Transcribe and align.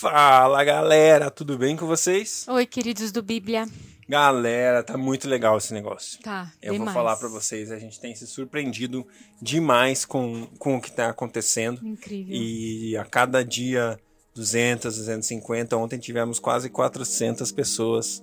Fala 0.00 0.62
galera, 0.62 1.28
tudo 1.28 1.58
bem 1.58 1.76
com 1.76 1.84
vocês? 1.84 2.46
Oi, 2.46 2.64
queridos 2.64 3.10
do 3.10 3.20
Bíblia. 3.20 3.66
Galera, 4.08 4.80
tá 4.80 4.96
muito 4.96 5.28
legal 5.28 5.58
esse 5.58 5.74
negócio. 5.74 6.20
Tá, 6.22 6.52
Eu 6.62 6.74
demais. 6.74 6.92
vou 6.92 7.02
falar 7.02 7.16
pra 7.16 7.26
vocês, 7.26 7.72
a 7.72 7.80
gente 7.80 7.98
tem 7.98 8.14
se 8.14 8.24
surpreendido 8.24 9.04
demais 9.42 10.04
com, 10.04 10.46
com 10.56 10.76
o 10.76 10.80
que 10.80 10.92
tá 10.92 11.08
acontecendo. 11.08 11.84
Incrível. 11.84 12.32
E 12.32 12.96
a 12.96 13.04
cada 13.04 13.44
dia 13.44 13.98
200, 14.36 14.98
250, 14.98 15.76
ontem 15.76 15.98
tivemos 15.98 16.38
quase 16.38 16.70
400 16.70 17.50
pessoas 17.50 18.22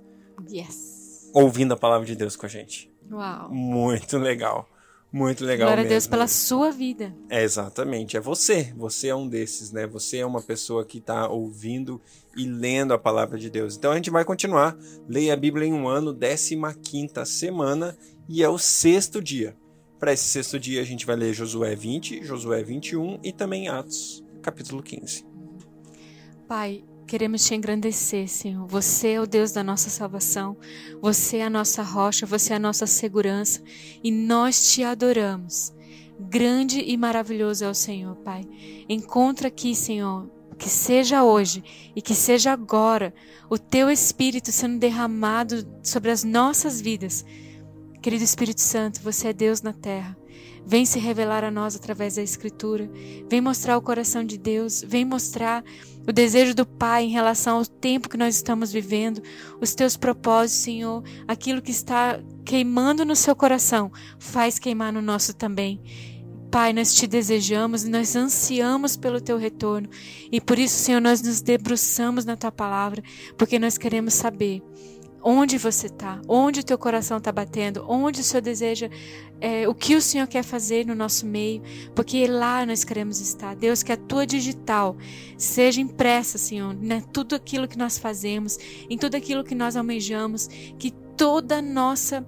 Yes. 0.49 1.29
ouvindo 1.33 1.73
a 1.73 1.77
palavra 1.77 2.07
de 2.07 2.15
Deus 2.15 2.37
com 2.37 2.45
a 2.45 2.49
gente. 2.49 2.89
Uau. 3.11 3.49
Muito 3.53 4.17
legal. 4.17 4.69
Muito 5.15 5.45
legal 5.45 5.67
Glória 5.67 5.79
a 5.79 5.83
mesmo. 5.85 5.91
Deus 5.91 6.07
pela 6.07 6.27
sua 6.27 6.71
vida. 6.71 7.15
É, 7.29 7.41
exatamente, 7.41 8.17
é 8.17 8.19
você. 8.19 8.73
Você 8.75 9.07
é 9.07 9.15
um 9.15 9.29
desses, 9.29 9.71
né? 9.71 9.87
Você 9.87 10.17
é 10.17 10.25
uma 10.25 10.41
pessoa 10.41 10.83
que 10.83 10.97
está 10.97 11.29
ouvindo 11.29 12.01
e 12.35 12.45
lendo 12.45 12.93
a 12.93 12.97
palavra 12.97 13.39
de 13.39 13.49
Deus. 13.49 13.77
Então 13.77 13.93
a 13.93 13.95
gente 13.95 14.09
vai 14.09 14.25
continuar. 14.25 14.77
Leia 15.07 15.33
a 15.33 15.37
Bíblia 15.37 15.65
em 15.65 15.71
um 15.71 15.87
ano, 15.87 16.13
15 16.13 17.25
semana, 17.25 17.97
e 18.27 18.43
é 18.43 18.49
o 18.49 18.57
sexto 18.57 19.21
dia. 19.23 19.55
Para 19.97 20.11
esse 20.11 20.25
sexto 20.25 20.59
dia, 20.59 20.81
a 20.81 20.85
gente 20.85 21.05
vai 21.05 21.15
ler 21.15 21.33
Josué 21.33 21.73
20, 21.77 22.21
Josué 22.21 22.61
21 22.61 23.19
e 23.23 23.31
também 23.31 23.69
Atos, 23.69 24.21
capítulo 24.41 24.83
15. 24.83 25.25
Pai, 26.45 26.83
queremos 27.05 27.45
te 27.45 27.55
engrandecer, 27.55 28.27
Senhor. 28.27 28.67
Você 28.67 29.09
é 29.09 29.21
o 29.21 29.27
Deus 29.27 29.51
da 29.51 29.63
nossa 29.63 29.89
salvação. 29.89 30.57
Você 31.01 31.37
é 31.37 31.43
a 31.45 31.49
nossa 31.49 31.83
rocha, 31.83 32.25
você 32.25 32.53
é 32.53 32.55
a 32.55 32.59
nossa 32.59 32.85
segurança. 32.85 33.61
E 34.03 34.11
nós 34.11 34.71
te 34.71 34.83
adoramos. 34.83 35.73
Grande 36.19 36.79
e 36.79 36.97
maravilhoso 36.97 37.63
é 37.63 37.69
o 37.69 37.73
Senhor, 37.73 38.15
Pai. 38.17 38.43
Encontra 38.89 39.49
aqui, 39.49 39.75
Senhor, 39.75 40.29
que 40.57 40.69
seja 40.69 41.23
hoje 41.23 41.63
e 41.95 42.01
que 42.01 42.15
seja 42.15 42.51
agora 42.51 43.13
o 43.49 43.57
teu 43.57 43.89
Espírito 43.89 44.51
sendo 44.51 44.79
derramado 44.79 45.67
sobre 45.83 46.11
as 46.11 46.23
nossas 46.23 46.81
vidas. 46.81 47.25
Querido 48.01 48.23
Espírito 48.23 48.61
Santo, 48.61 49.01
você 49.01 49.29
é 49.29 49.33
Deus 49.33 49.61
na 49.61 49.73
terra. 49.73 50.17
Vem 50.65 50.85
se 50.85 50.99
revelar 50.99 51.43
a 51.43 51.51
nós 51.51 51.75
através 51.75 52.15
da 52.15 52.23
Escritura. 52.23 52.89
Vem 53.29 53.39
mostrar 53.39 53.77
o 53.77 53.81
coração 53.81 54.23
de 54.23 54.37
Deus. 54.37 54.83
Vem 54.85 55.05
mostrar 55.05 55.63
o 56.07 56.11
desejo 56.11 56.53
do 56.53 56.65
Pai 56.65 57.05
em 57.05 57.09
relação 57.09 57.57
ao 57.57 57.65
tempo 57.65 58.09
que 58.09 58.17
nós 58.17 58.35
estamos 58.35 58.71
vivendo, 58.71 59.21
os 59.59 59.73
teus 59.73 59.97
propósitos, 59.97 60.63
Senhor, 60.63 61.03
aquilo 61.27 61.61
que 61.61 61.71
está 61.71 62.19
queimando 62.43 63.03
no 63.03 63.15
seu 63.15 63.35
coração, 63.35 63.91
faz 64.19 64.59
queimar 64.59 64.93
no 64.93 65.01
nosso 65.01 65.33
também. 65.33 65.81
Pai, 66.51 66.71
nós 66.71 66.93
te 66.93 67.05
desejamos, 67.05 67.83
nós 67.83 68.15
ansiamos 68.15 68.95
pelo 68.95 69.19
teu 69.19 69.37
retorno 69.37 69.89
e 70.31 70.39
por 70.39 70.57
isso, 70.57 70.77
Senhor, 70.77 71.01
nós 71.01 71.21
nos 71.21 71.41
debruçamos 71.41 72.23
na 72.23 72.37
tua 72.37 72.51
palavra, 72.51 73.03
porque 73.37 73.59
nós 73.59 73.77
queremos 73.77 74.13
saber 74.13 74.61
onde 75.27 75.57
você 75.57 75.87
está, 75.87 76.21
onde 76.27 76.59
o 76.59 76.63
teu 76.63 76.77
coração 76.77 77.17
está 77.17 77.31
batendo, 77.31 77.83
onde 77.87 78.21
o 78.21 78.23
Senhor 78.23 78.41
deseja, 78.41 78.91
é, 79.41 79.67
o 79.67 79.73
que 79.73 79.95
o 79.95 80.01
Senhor 80.01 80.27
quer 80.27 80.43
fazer 80.43 80.85
no 80.85 80.93
nosso 80.93 81.25
meio, 81.25 81.63
porque 81.95 82.27
lá 82.27 82.63
nós 82.63 82.83
queremos 82.83 83.19
estar. 83.19 83.55
Deus, 83.55 83.81
que 83.81 83.91
a 83.91 83.97
tua 83.97 84.27
digital 84.27 84.95
seja 85.35 85.81
impressa, 85.81 86.37
Senhor, 86.37 86.75
né? 86.75 87.03
tudo 87.11 87.33
aquilo 87.33 87.67
que 87.67 87.75
nós 87.75 87.97
fazemos, 87.97 88.59
em 88.87 88.99
tudo 88.99 89.15
aquilo 89.15 89.43
que 89.43 89.55
nós 89.55 89.75
almejamos, 89.75 90.47
que 90.77 90.91
toda 91.17 91.57
a 91.57 91.61
nossa 91.61 92.23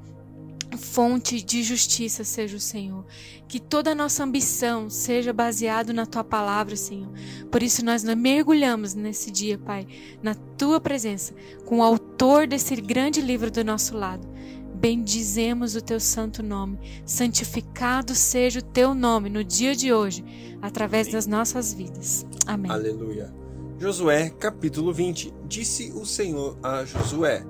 fonte 0.75 1.41
de 1.41 1.63
justiça 1.63 2.23
seja 2.23 2.57
o 2.57 2.59
Senhor. 2.59 3.05
Que 3.47 3.59
toda 3.59 3.91
a 3.91 3.95
nossa 3.95 4.23
ambição 4.23 4.89
seja 4.89 5.31
baseado 5.31 5.93
na 5.93 6.05
tua 6.05 6.23
palavra, 6.23 6.75
Senhor. 6.75 7.09
Por 7.51 7.63
isso 7.63 7.85
nós 7.85 8.03
mergulhamos 8.03 8.93
nesse 8.93 9.31
dia, 9.31 9.57
Pai, 9.57 9.87
na 10.21 10.35
tua 10.35 10.81
presença, 10.81 11.33
com 11.65 11.79
o 11.79 11.83
autor 11.83 12.47
desse 12.47 12.75
grande 12.75 13.21
livro 13.21 13.49
do 13.49 13.63
nosso 13.63 13.95
lado. 13.95 14.27
Bendizemos 14.75 15.75
o 15.75 15.81
teu 15.81 15.99
santo 15.99 16.43
nome. 16.43 16.77
Santificado 17.05 18.13
seja 18.13 18.59
o 18.59 18.63
teu 18.63 18.93
nome 18.93 19.29
no 19.29 19.43
dia 19.43 19.75
de 19.75 19.91
hoje, 19.91 20.23
através 20.61 21.07
das 21.07 21.25
nossas 21.25 21.73
vidas. 21.73 22.25
Amém. 22.45 22.69
Aleluia. 22.69 23.33
Josué, 23.79 24.29
capítulo 24.29 24.93
20. 24.93 25.33
Disse 25.47 25.91
o 25.93 26.05
Senhor 26.05 26.57
a 26.61 26.83
Josué: 26.83 27.43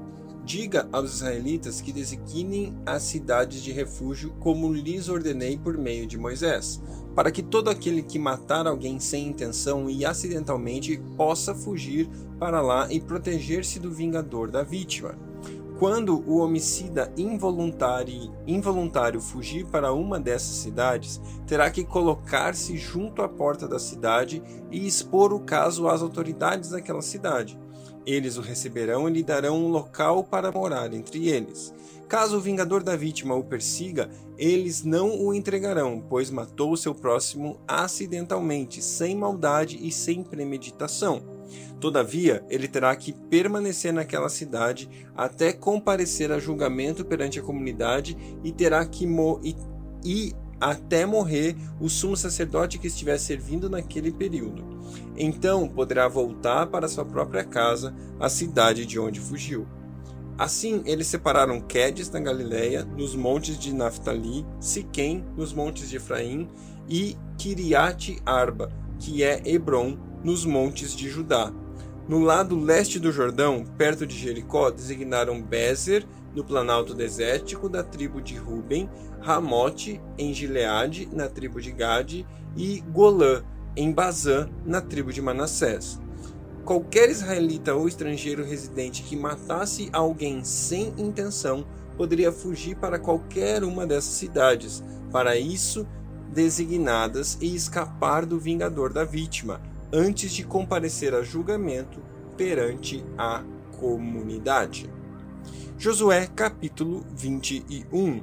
Diga 0.47 0.87
aos 0.93 1.15
israelitas 1.15 1.81
que 1.81 1.91
designem 1.91 2.73
as 2.85 3.03
cidades 3.03 3.61
de 3.61 3.73
refúgio, 3.73 4.33
como 4.39 4.71
lhes 4.71 5.09
ordenei 5.09 5.57
por 5.57 5.77
meio 5.77 6.07
de 6.07 6.17
Moisés, 6.17 6.81
para 7.13 7.29
que 7.31 7.43
todo 7.43 7.69
aquele 7.69 8.01
que 8.01 8.17
matar 8.17 8.65
alguém 8.65 8.97
sem 8.97 9.27
intenção 9.27 9.89
e 9.89 10.05
acidentalmente 10.05 11.03
possa 11.17 11.53
fugir 11.53 12.09
para 12.39 12.61
lá 12.61 12.87
e 12.89 13.01
proteger-se 13.01 13.77
do 13.77 13.91
vingador 13.91 14.49
da 14.49 14.63
vítima. 14.63 15.19
Quando 15.77 16.23
o 16.25 16.37
homicida 16.37 17.11
involuntário, 17.17 18.33
involuntário 18.47 19.19
fugir 19.19 19.65
para 19.65 19.91
uma 19.91 20.17
dessas 20.17 20.55
cidades, 20.55 21.19
terá 21.45 21.69
que 21.69 21.83
colocar-se 21.83 22.77
junto 22.77 23.21
à 23.21 23.27
porta 23.27 23.67
da 23.67 23.79
cidade 23.79 24.41
e 24.71 24.87
expor 24.87 25.33
o 25.33 25.41
caso 25.41 25.89
às 25.89 26.01
autoridades 26.01 26.69
daquela 26.69 27.01
cidade. 27.01 27.59
Eles 28.07 28.38
o 28.38 28.41
receberão 28.41 29.09
e 29.09 29.12
lhe 29.12 29.22
darão 29.22 29.66
um 29.66 29.68
local 29.68 30.23
para 30.23 30.50
morar 30.50 30.94
entre 30.94 31.28
eles. 31.28 31.73
Caso 32.07 32.38
o 32.38 32.41
vingador 32.41 32.81
da 32.81 32.95
vítima 32.95 33.35
o 33.35 33.44
persiga, 33.44 34.09
eles 34.38 34.81
não 34.81 35.22
o 35.22 35.34
entregarão, 35.34 36.01
pois 36.07 36.31
matou 36.31 36.78
seu 36.78 36.95
próximo 36.95 37.59
acidentalmente, 37.68 38.81
sem 38.81 39.13
maldade 39.13 39.78
e 39.85 39.91
sem 39.91 40.23
premeditação. 40.23 41.22
Todavia, 41.81 42.45
ele 42.50 42.69
terá 42.69 42.95
que 42.95 43.12
permanecer 43.12 43.91
naquela 43.91 44.29
cidade 44.29 44.89
até 45.13 45.51
comparecer 45.51 46.31
a 46.31 46.39
julgamento 46.39 47.03
perante 47.03 47.39
a 47.39 47.44
comunidade 47.44 48.18
e 48.41 48.53
terá 48.53 48.85
que 48.85 49.06
e, 49.44 49.56
e 50.06 50.34
até 50.59 51.06
morrer 51.06 51.56
o 51.79 51.90
sumo 51.90 52.18
sacerdote 52.18 52.78
que 52.78 52.88
estiver 52.88 53.18
servindo 53.18 53.69
naquele 53.69 54.12
período. 54.12 54.63
Então 55.16 55.68
poderá 55.68 56.07
voltar 56.07 56.68
para 56.68 56.88
sua 56.88 57.06
própria 57.06 57.44
casa, 57.44 57.94
a 58.19 58.29
cidade 58.29 58.85
de 58.85 59.00
onde 59.00 59.19
fugiu. 59.19 59.68
Assim, 60.38 60.84
eles 60.85 61.07
separaram 61.07 61.59
Quedes 61.59 62.12
na 62.12 62.19
Galileia, 62.19 62.85
nos 62.85 63.16
montes 63.16 63.57
de 63.57 63.73
Naphtali, 63.73 64.45
Siquém, 64.59 65.25
nos 65.35 65.51
montes 65.51 65.90
de 65.90 65.97
Efraim, 65.97 66.47
e 66.88 67.18
Kiriat 67.38 68.19
Arba, 68.24 68.72
que 69.00 69.24
é 69.24 69.41
Hebron, 69.44 69.97
nos 70.24 70.45
montes 70.45 70.95
de 70.95 71.09
Judá. 71.09 71.51
No 72.07 72.19
lado 72.19 72.57
leste 72.57 73.00
do 73.00 73.12
Jordão, 73.12 73.66
perto 73.78 74.06
de 74.06 74.16
Jericó, 74.18 74.69
designaram 74.69 75.41
Bezer, 75.41 76.07
no 76.37 76.43
planalto 76.43 76.93
desértico 76.93 77.67
da 77.67 77.83
tribo 77.83 78.21
de 78.21 78.35
Ruben, 78.35 78.87
Ramote, 79.19 79.99
em 80.19 80.31
Gileade, 80.31 81.09
na 81.11 81.27
tribo 81.27 81.59
de 81.59 81.71
Gade, 81.71 82.27
e 82.55 82.79
Golã, 82.91 83.43
em 83.75 83.91
Bazã, 83.91 84.47
na 84.63 84.79
tribo 84.79 85.11
de 85.11 85.19
Manassés. 85.19 85.99
Qualquer 86.63 87.09
israelita 87.09 87.73
ou 87.73 87.87
estrangeiro 87.87 88.45
residente 88.45 89.01
que 89.01 89.15
matasse 89.15 89.89
alguém 89.91 90.43
sem 90.43 90.93
intenção 90.95 91.65
poderia 91.97 92.31
fugir 92.31 92.75
para 92.75 92.99
qualquer 92.99 93.63
uma 93.63 93.87
dessas 93.87 94.13
cidades, 94.13 94.83
para 95.11 95.35
isso 95.37 95.87
designadas, 96.31 97.35
e 97.41 97.55
escapar 97.55 98.27
do 98.27 98.39
vingador 98.39 98.93
da 98.93 99.03
vítima, 99.03 99.59
antes 99.91 100.31
de 100.31 100.43
comparecer 100.43 101.15
a 101.15 101.23
julgamento 101.23 101.99
perante 102.37 103.03
a 103.17 103.43
comunidade. 103.79 104.96
Josué 105.79 106.27
capítulo 106.35 107.05
21 107.15 108.19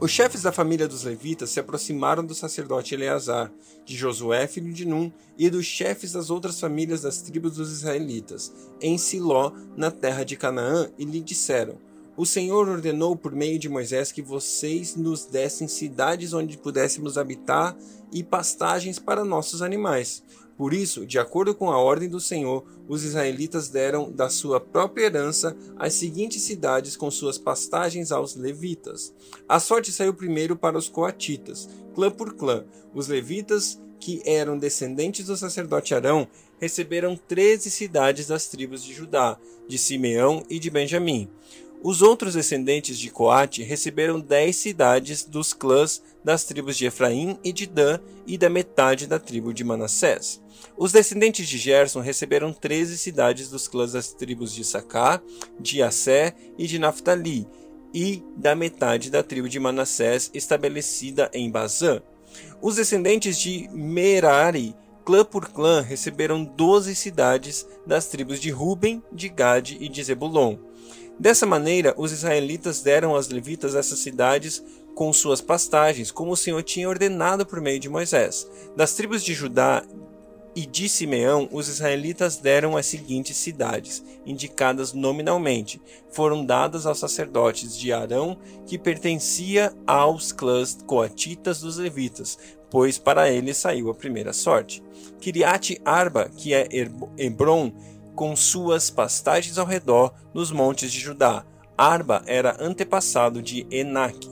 Os 0.00 0.10
chefes 0.10 0.42
da 0.42 0.50
família 0.50 0.88
dos 0.88 1.04
levitas 1.04 1.50
se 1.50 1.60
aproximaram 1.60 2.26
do 2.26 2.34
sacerdote 2.34 2.96
Eleazar, 2.96 3.52
de 3.84 3.96
Josué, 3.96 4.48
filho 4.48 4.72
de 4.72 4.84
Num, 4.84 5.12
e 5.38 5.48
dos 5.48 5.64
chefes 5.64 6.10
das 6.10 6.28
outras 6.28 6.58
famílias 6.58 7.02
das 7.02 7.22
tribos 7.22 7.54
dos 7.54 7.70
israelitas, 7.70 8.52
em 8.82 8.98
Siló, 8.98 9.52
na 9.76 9.92
terra 9.92 10.24
de 10.24 10.36
Canaã, 10.36 10.90
e 10.98 11.04
lhe 11.04 11.20
disseram: 11.20 11.76
O 12.16 12.26
Senhor 12.26 12.68
ordenou 12.68 13.14
por 13.14 13.30
meio 13.30 13.56
de 13.56 13.68
Moisés 13.68 14.10
que 14.10 14.20
vocês 14.20 14.96
nos 14.96 15.26
dessem 15.26 15.68
cidades 15.68 16.32
onde 16.32 16.58
pudéssemos 16.58 17.16
habitar 17.16 17.76
e 18.12 18.24
pastagens 18.24 18.98
para 18.98 19.24
nossos 19.24 19.62
animais. 19.62 20.24
Por 20.60 20.74
isso, 20.74 21.06
de 21.06 21.18
acordo 21.18 21.54
com 21.54 21.70
a 21.70 21.78
ordem 21.78 22.06
do 22.06 22.20
Senhor, 22.20 22.62
os 22.86 23.02
israelitas 23.02 23.70
deram 23.70 24.12
da 24.12 24.28
sua 24.28 24.60
própria 24.60 25.06
herança 25.06 25.56
as 25.78 25.94
seguintes 25.94 26.42
cidades 26.42 26.98
com 26.98 27.10
suas 27.10 27.38
pastagens 27.38 28.12
aos 28.12 28.36
levitas. 28.36 29.14
A 29.48 29.58
sorte 29.58 29.90
saiu 29.90 30.12
primeiro 30.12 30.54
para 30.54 30.76
os 30.76 30.86
coatitas, 30.86 31.66
clã 31.94 32.10
por 32.10 32.34
clã. 32.34 32.66
Os 32.94 33.08
levitas, 33.08 33.80
que 33.98 34.20
eram 34.22 34.58
descendentes 34.58 35.24
do 35.24 35.34
sacerdote 35.34 35.94
Arão, 35.94 36.28
receberam 36.60 37.16
treze 37.16 37.70
cidades 37.70 38.26
das 38.26 38.46
tribos 38.46 38.84
de 38.84 38.92
Judá, 38.92 39.38
de 39.66 39.78
Simeão 39.78 40.44
e 40.50 40.58
de 40.58 40.68
Benjamim. 40.68 41.30
Os 41.82 42.02
outros 42.02 42.34
descendentes 42.34 42.98
de 42.98 43.10
Coate 43.10 43.62
receberam 43.62 44.20
dez 44.20 44.56
cidades 44.56 45.24
dos 45.24 45.54
clãs 45.54 46.02
das 46.22 46.44
tribos 46.44 46.76
de 46.76 46.84
Efraim 46.84 47.38
e 47.42 47.54
de 47.54 47.64
Dan 47.66 47.98
e 48.26 48.36
da 48.36 48.50
metade 48.50 49.06
da 49.06 49.18
tribo 49.18 49.54
de 49.54 49.64
Manassés. 49.64 50.42
Os 50.76 50.92
descendentes 50.92 51.48
de 51.48 51.56
Gerson 51.56 52.00
receberam 52.00 52.52
treze 52.52 52.98
cidades 52.98 53.48
dos 53.48 53.66
clãs 53.66 53.92
das 53.92 54.12
tribos 54.12 54.54
de 54.54 54.62
Sacá, 54.62 55.22
de 55.58 55.82
Assé 55.82 56.34
e 56.58 56.66
de 56.66 56.78
Naphtali, 56.78 57.48
e 57.94 58.22
da 58.36 58.54
metade 58.54 59.10
da 59.10 59.22
tribo 59.22 59.48
de 59.48 59.58
Manassés 59.58 60.30
estabelecida 60.34 61.30
em 61.32 61.50
Bazã. 61.50 62.02
Os 62.60 62.76
descendentes 62.76 63.38
de 63.38 63.70
Merari, 63.72 64.76
clã 65.02 65.24
por 65.24 65.48
clã, 65.48 65.80
receberam 65.80 66.44
doze 66.44 66.94
cidades 66.94 67.66
das 67.86 68.06
tribos 68.06 68.38
de 68.38 68.50
Ruben, 68.50 69.02
de 69.10 69.30
Gade 69.30 69.78
e 69.80 69.88
de 69.88 70.04
Zebulon. 70.04 70.69
Dessa 71.20 71.44
maneira, 71.44 71.92
os 71.98 72.12
israelitas 72.12 72.80
deram 72.80 73.14
aos 73.14 73.28
levitas 73.28 73.74
essas 73.74 73.98
cidades 73.98 74.64
com 74.94 75.12
suas 75.12 75.42
pastagens, 75.42 76.10
como 76.10 76.32
o 76.32 76.36
Senhor 76.36 76.62
tinha 76.62 76.88
ordenado 76.88 77.44
por 77.44 77.60
meio 77.60 77.78
de 77.78 77.90
Moisés. 77.90 78.48
Das 78.74 78.94
tribos 78.94 79.22
de 79.22 79.34
Judá 79.34 79.84
e 80.56 80.64
de 80.64 80.88
Simeão, 80.88 81.46
os 81.52 81.68
israelitas 81.68 82.38
deram 82.38 82.74
as 82.74 82.86
seguintes 82.86 83.36
cidades, 83.36 84.02
indicadas 84.24 84.94
nominalmente. 84.94 85.78
Foram 86.08 86.42
dadas 86.42 86.86
aos 86.86 86.98
sacerdotes 86.98 87.76
de 87.76 87.92
Arão, 87.92 88.38
que 88.64 88.78
pertencia 88.78 89.74
aos 89.86 90.32
clãs 90.32 90.78
coatitas 90.86 91.60
dos 91.60 91.76
levitas, 91.76 92.38
pois 92.70 92.96
para 92.96 93.30
ele 93.30 93.52
saiu 93.52 93.90
a 93.90 93.94
primeira 93.94 94.32
sorte. 94.32 94.82
Kiriat 95.20 95.78
Arba, 95.84 96.30
que 96.34 96.54
é 96.54 96.66
Hebron, 97.18 97.74
com 98.20 98.36
suas 98.36 98.90
pastagens 98.90 99.56
ao 99.56 99.64
redor, 99.64 100.12
nos 100.34 100.52
montes 100.52 100.92
de 100.92 101.00
Judá. 101.00 101.42
Arba 101.74 102.22
era 102.26 102.54
antepassado 102.60 103.40
de 103.40 103.66
Enaque. 103.70 104.28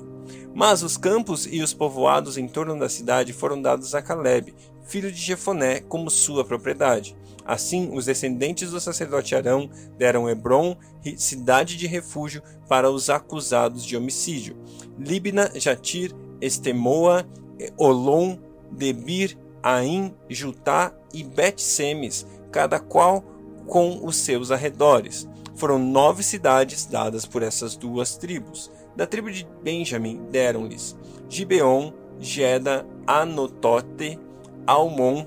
Mas 0.54 0.82
os 0.82 0.98
campos 0.98 1.48
e 1.50 1.62
os 1.62 1.72
povoados 1.72 2.36
em 2.36 2.46
torno 2.46 2.78
da 2.78 2.86
cidade 2.90 3.32
foram 3.32 3.62
dados 3.62 3.94
a 3.94 4.02
Caleb, 4.02 4.54
filho 4.84 5.10
de 5.10 5.18
Jefoné, 5.18 5.80
como 5.80 6.10
sua 6.10 6.44
propriedade. 6.44 7.16
Assim, 7.46 7.88
os 7.90 8.04
descendentes 8.04 8.72
do 8.72 8.78
sacerdote 8.78 9.34
Arão 9.34 9.70
deram 9.96 10.28
Hebron, 10.28 10.76
cidade 11.16 11.74
de 11.74 11.86
refúgio, 11.86 12.42
para 12.68 12.90
os 12.90 13.08
acusados 13.08 13.86
de 13.86 13.96
homicídio. 13.96 14.54
Libna, 14.98 15.50
Jatir, 15.54 16.14
Estemoa, 16.42 17.26
Olom, 17.78 18.36
Debir, 18.70 19.38
Aim, 19.62 20.14
Jutá 20.28 20.92
e 21.14 21.24
Bet-Semes, 21.24 22.26
cada 22.52 22.78
qual 22.78 23.37
com 23.68 24.00
os 24.02 24.16
seus 24.16 24.50
arredores. 24.50 25.28
Foram 25.54 25.78
nove 25.78 26.22
cidades 26.22 26.86
dadas 26.86 27.24
por 27.26 27.42
essas 27.42 27.76
duas 27.76 28.16
tribos. 28.16 28.70
Da 28.96 29.06
tribo 29.06 29.30
de 29.30 29.46
Benjamim 29.62 30.26
deram-lhes 30.30 30.96
Gibeon, 31.28 31.92
Geda, 32.18 32.84
Anotote, 33.06 34.18
Almon, 34.66 35.24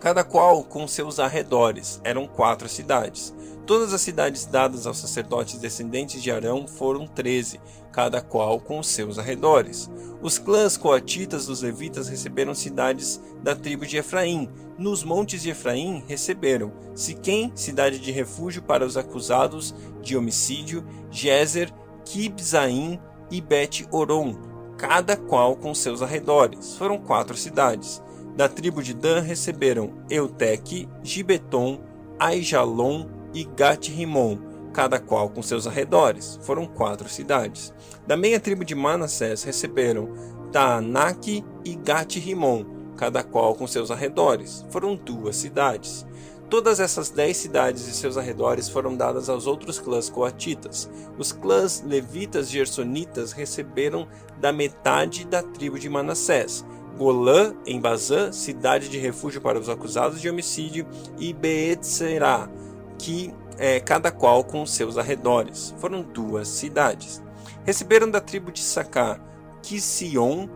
cada 0.00 0.24
qual 0.24 0.64
com 0.64 0.86
seus 0.86 1.18
arredores. 1.18 2.00
Eram 2.04 2.26
quatro 2.26 2.68
cidades. 2.68 3.34
Todas 3.68 3.92
as 3.92 4.00
cidades 4.00 4.46
dadas 4.46 4.86
aos 4.86 4.96
sacerdotes 4.96 5.58
descendentes 5.58 6.22
de 6.22 6.30
Arão 6.30 6.66
foram 6.66 7.06
treze, 7.06 7.60
cada 7.92 8.22
qual 8.22 8.58
com 8.58 8.82
seus 8.82 9.18
arredores. 9.18 9.90
Os 10.22 10.38
clãs 10.38 10.78
coatitas 10.78 11.44
dos 11.44 11.60
levitas 11.60 12.08
receberam 12.08 12.54
cidades 12.54 13.20
da 13.42 13.54
tribo 13.54 13.84
de 13.84 13.98
Efraim. 13.98 14.48
Nos 14.78 15.04
montes 15.04 15.42
de 15.42 15.50
Efraim 15.50 16.02
receberam 16.08 16.72
Siquém, 16.94 17.52
cidade 17.54 17.98
de 17.98 18.10
refúgio 18.10 18.62
para 18.62 18.86
os 18.86 18.96
acusados 18.96 19.74
de 20.00 20.16
homicídio, 20.16 20.82
Jezer, 21.10 21.70
Kibzaim 22.06 22.98
e 23.30 23.38
Bet-Oron, 23.38 24.34
cada 24.78 25.14
qual 25.14 25.54
com 25.54 25.74
seus 25.74 26.00
arredores. 26.00 26.74
Foram 26.78 26.96
quatro 26.96 27.36
cidades. 27.36 28.02
Da 28.34 28.48
tribo 28.48 28.82
de 28.82 28.94
Dan 28.94 29.20
receberam 29.20 29.92
Eutec, 30.08 30.88
Gibeton, 31.02 31.82
Aijalon 32.18 33.17
e 33.34 33.44
Gat-Rimon, 33.44 34.38
cada 34.72 34.98
qual 34.98 35.28
com 35.30 35.42
seus 35.42 35.66
arredores. 35.66 36.38
Foram 36.42 36.66
quatro 36.66 37.08
cidades. 37.08 37.72
Da 38.06 38.16
meia 38.16 38.40
tribo 38.40 38.64
de 38.64 38.74
Manassés 38.74 39.42
receberam 39.42 40.08
Taanak 40.52 41.44
e 41.64 41.74
Gat-Rimon, 41.74 42.64
cada 42.96 43.22
qual 43.22 43.54
com 43.54 43.66
seus 43.66 43.90
arredores. 43.90 44.64
Foram 44.70 44.96
duas 44.96 45.36
cidades. 45.36 46.06
Todas 46.50 46.80
essas 46.80 47.10
dez 47.10 47.36
cidades 47.36 47.86
e 47.86 47.92
seus 47.92 48.16
arredores 48.16 48.70
foram 48.70 48.96
dadas 48.96 49.28
aos 49.28 49.46
outros 49.46 49.78
clãs 49.78 50.08
coatitas. 50.08 50.88
Os 51.18 51.30
clãs 51.30 51.82
levitas 51.86 52.48
gersonitas 52.48 53.32
receberam 53.32 54.08
da 54.40 54.50
metade 54.50 55.26
da 55.26 55.42
tribo 55.42 55.78
de 55.78 55.90
Manassés, 55.90 56.64
Golã, 56.96 57.54
em 57.66 57.78
Bazã, 57.78 58.32
cidade 58.32 58.88
de 58.88 58.98
refúgio 58.98 59.42
para 59.42 59.58
os 59.58 59.68
acusados 59.68 60.22
de 60.22 60.28
homicídio, 60.30 60.86
e 61.18 61.34
Beetzerá, 61.34 62.50
que 62.98 63.32
é, 63.56 63.80
cada 63.80 64.10
qual 64.10 64.44
com 64.44 64.64
seus 64.66 64.96
arredores. 64.98 65.74
Foram 65.78 66.02
duas 66.02 66.48
cidades. 66.48 67.22
Receberam 67.64 68.10
da 68.10 68.20
tribo 68.20 68.50
de 68.50 68.62
Sacá 68.62 69.20
Kision, 69.62 70.48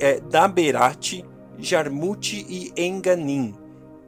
é, 0.00 0.20
Daberate, 0.20 1.24
Jarmute 1.58 2.44
e 2.48 2.72
Enganim, 2.76 3.54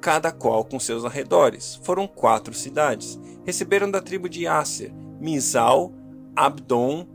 cada 0.00 0.30
qual 0.30 0.64
com 0.64 0.78
seus 0.78 1.04
arredores. 1.04 1.80
Foram 1.82 2.06
quatro 2.06 2.52
cidades. 2.54 3.18
Receberam 3.44 3.90
da 3.90 4.00
tribo 4.00 4.28
de 4.28 4.46
Aser 4.46 4.92
Mizal, 5.20 5.92
Abdon, 6.36 7.06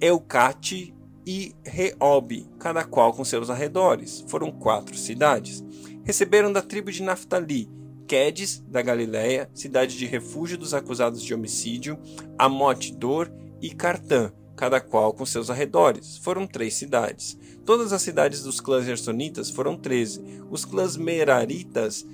Eucate 0.00 0.94
e 1.26 1.54
Reob, 1.64 2.48
cada 2.58 2.84
qual 2.84 3.12
com 3.12 3.24
seus 3.24 3.50
arredores. 3.50 4.24
Foram 4.28 4.50
quatro 4.50 4.96
cidades. 4.96 5.64
Receberam 6.04 6.52
da 6.52 6.62
tribo 6.62 6.90
de 6.90 7.02
Naphtali, 7.02 7.70
Quedes, 8.08 8.64
da 8.66 8.80
Galiléia, 8.80 9.50
cidade 9.52 9.98
de 9.98 10.06
refúgio 10.06 10.56
dos 10.56 10.72
acusados 10.72 11.22
de 11.22 11.34
homicídio, 11.34 11.98
Amote 12.38 12.96
Dor 12.96 13.30
e 13.60 13.68
Cartã, 13.68 14.32
cada 14.56 14.80
qual 14.80 15.12
com 15.12 15.26
seus 15.26 15.50
arredores. 15.50 16.16
Foram 16.16 16.46
três 16.46 16.72
cidades. 16.74 17.38
Todas 17.66 17.92
as 17.92 18.00
cidades 18.00 18.42
dos 18.42 18.60
clãs 18.60 18.86
gersonitas 18.86 19.50
foram 19.50 19.76
treze. 19.76 20.22
Os 20.50 20.64
clãs 20.64 20.96
meraritas, 20.96 22.06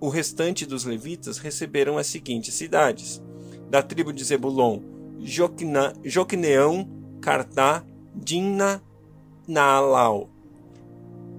o 0.00 0.08
restante 0.08 0.64
dos 0.64 0.86
levitas, 0.86 1.36
receberam 1.36 1.98
as 1.98 2.06
seguintes 2.06 2.54
cidades. 2.54 3.22
Da 3.68 3.82
tribo 3.82 4.10
de 4.10 4.24
Zebulon, 4.24 4.80
Joquineão, 5.20 6.88
Cartá, 7.20 7.84
Dinna, 8.14 8.82
Naalau, 9.46 10.30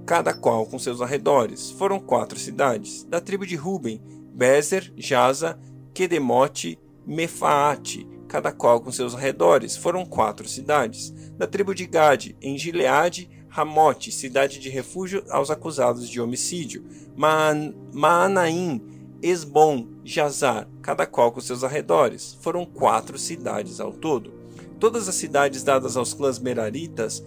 cada 0.06 0.34
qual 0.34 0.66
com 0.66 0.78
seus 0.78 1.02
arredores. 1.02 1.72
Foram 1.72 2.00
quatro 2.00 2.38
cidades. 2.38 3.04
Da 3.04 3.22
tribo 3.22 3.46
de 3.46 3.56
Ruben, 3.56 4.02
Bezer, 4.34 4.92
Jaza, 4.98 5.60
Kedemote, 5.94 6.80
Mefaate, 7.06 8.08
cada 8.28 8.52
qual 8.52 8.82
com 8.82 8.92
seus 8.92 9.16
arredores. 9.16 9.78
Foram 9.78 10.06
quatro 10.06 10.48
cidades. 10.48 11.12
Da 11.38 11.48
tribo 11.48 11.74
de 11.74 11.86
Gade, 11.86 12.36
em 12.42 12.58
Gileade, 12.58 13.30
Ramote, 13.48 14.12
cidade 14.12 14.60
de 14.60 14.70
refúgio 14.70 15.24
aos 15.30 15.52
acusados 15.52 16.10
de 16.10 16.20
homicídio. 16.20 16.84
Maanaim, 17.16 18.82
Esbom, 19.22 19.88
Jazar, 20.04 20.68
cada 20.82 21.06
qual 21.06 21.32
com 21.32 21.40
seus 21.40 21.64
arredores. 21.64 22.38
Foram 22.42 22.66
quatro 22.66 23.18
cidades 23.18 23.80
ao 23.80 23.94
todo. 23.94 24.34
Todas 24.80 25.08
as 25.08 25.16
cidades 25.16 25.64
dadas 25.64 25.96
aos 25.96 26.14
clãs 26.14 26.40
meraritas, 26.40 27.24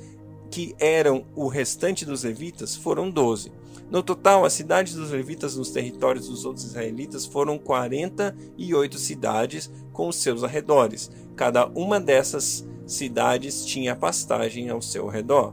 que 0.56 0.74
eram 0.78 1.26
o 1.34 1.48
restante 1.48 2.06
dos 2.06 2.24
levitas, 2.24 2.74
foram 2.74 3.10
doze. 3.10 3.52
No 3.90 4.02
total, 4.02 4.42
as 4.42 4.54
cidades 4.54 4.94
dos 4.94 5.10
levitas 5.10 5.54
nos 5.54 5.68
territórios 5.68 6.28
dos 6.28 6.46
outros 6.46 6.64
israelitas 6.64 7.26
foram 7.26 7.58
48 7.58 8.98
cidades 8.98 9.70
com 9.92 10.08
os 10.08 10.16
seus 10.16 10.42
arredores. 10.42 11.10
Cada 11.36 11.66
uma 11.66 12.00
dessas 12.00 12.66
cidades 12.86 13.66
tinha 13.66 13.94
pastagem 13.94 14.70
ao 14.70 14.80
seu 14.80 15.06
redor. 15.08 15.52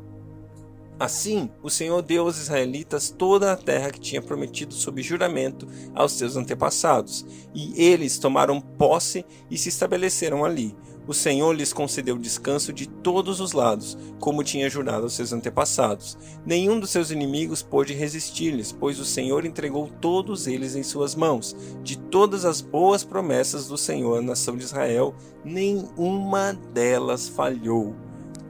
Assim, 0.98 1.50
o 1.62 1.70
Senhor 1.70 2.02
deu 2.02 2.24
aos 2.24 2.38
israelitas 2.38 3.10
toda 3.10 3.52
a 3.52 3.58
terra 3.58 3.92
que 3.92 4.00
tinha 4.00 4.22
prometido 4.22 4.74
sob 4.74 5.02
juramento 5.04 5.68
aos 5.94 6.14
seus 6.14 6.38
antepassados, 6.38 7.26
e 7.54 7.74
eles 7.76 8.18
tomaram 8.20 8.62
posse 8.62 9.26
e 9.52 9.58
se 9.58 9.68
estabeleceram 9.68 10.46
ali 10.46 10.74
o 11.08 11.14
Senhor 11.14 11.54
lhes 11.54 11.74
concedeu 11.74 12.18
descanso 12.18 12.72
de 12.72 12.88
todos 12.88 13.40
os 13.40 13.52
lados, 13.52 13.98
como 14.20 14.44
tinha 14.44 14.70
jurado 14.70 15.04
aos 15.04 15.14
seus 15.14 15.34
antepassados. 15.34 16.18
Nenhum 16.46 16.80
dos 16.80 16.90
seus 16.90 17.12
inimigos 17.12 17.62
pôde 17.62 17.94
resistir-lhes, 17.94 18.72
pois 18.72 19.00
o 19.00 19.06
Senhor 19.06 19.46
entregou 19.46 19.90
todos 20.00 20.48
eles 20.48 20.76
em 20.76 20.84
suas 20.84 21.16
mãos. 21.16 21.56
De 21.84 21.98
todas 21.98 22.46
as 22.46 22.62
boas 22.62 23.04
promessas 23.04 23.68
do 23.68 23.78
Senhor 23.78 24.20
à 24.20 24.22
nação 24.22 24.56
de 24.56 24.64
Israel, 24.64 25.14
nenhuma 25.44 26.54
delas 26.74 27.28
falhou. 27.28 27.96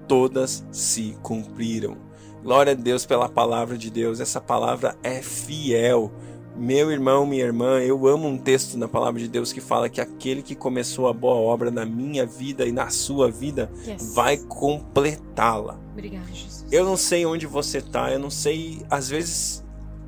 Todas 0.08 0.64
se 0.72 1.18
cumpriram. 1.24 1.98
Glória 2.44 2.74
a 2.74 2.76
Deus 2.76 3.06
pela 3.06 3.30
palavra 3.30 3.78
de 3.78 3.90
Deus. 3.90 4.20
Essa 4.20 4.42
palavra 4.42 4.98
é 5.02 5.22
fiel. 5.22 6.12
Meu 6.56 6.92
irmão, 6.92 7.26
minha 7.26 7.44
irmã, 7.44 7.80
eu 7.80 8.08
amo 8.08 8.28
um 8.28 8.38
texto 8.38 8.78
na 8.78 8.88
palavra 8.88 9.20
de 9.20 9.28
Deus 9.28 9.52
que 9.52 9.60
fala 9.60 9.90
que 9.90 10.00
aquele 10.00 10.44
que 10.44 10.54
começou 10.54 11.08
a 11.08 11.14
boa 11.14 11.36
obra 11.36 11.72
na 11.72 11.84
minha 11.84 12.26
vida 12.26 12.66
e 12.66 12.72
na 12.72 12.90
sua 12.90 13.32
vida 13.32 13.72
yes. 13.88 14.14
vai 14.14 14.38
completá-la. 14.38 15.80
Obrigada, 15.92 16.32
Jesus. 16.32 16.66
Eu 16.72 16.86
não 16.86 16.96
sei 16.96 17.26
onde 17.26 17.48
você 17.48 17.80
está, 17.80 18.12
eu 18.12 18.20
não 18.20 18.30
sei, 18.30 18.82
às 18.90 19.10
vezes 19.10 19.64